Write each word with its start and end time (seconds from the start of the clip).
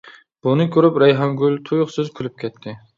بۇنى 0.47 0.65
كۆرۈپ 0.77 0.97
رەيھانگۈل 1.05 1.63
تۇيۇقسىز 1.69 2.13
كۈلۈپ 2.19 2.45
كەتتى. 2.47 2.81